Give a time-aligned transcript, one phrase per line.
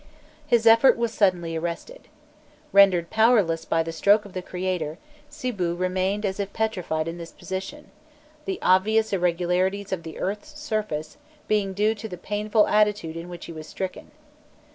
[0.47, 2.07] His effort was suddenly arrested.
[2.73, 4.97] Rendered powerless by a stroke of the creator,
[5.29, 7.91] Sibû remained as if petrified in this position,
[8.45, 11.17] the obvious irregularities of the earth's surface
[11.47, 14.09] being due to the painful attitude in which he was stricken.